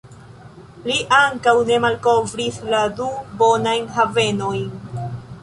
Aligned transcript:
Li 0.91 0.95
ankaŭ 1.17 1.53
ne 1.67 1.77
malkovris 1.83 2.57
la 2.75 2.81
du 3.01 3.11
bonajn 3.43 3.87
havenojn. 4.01 4.99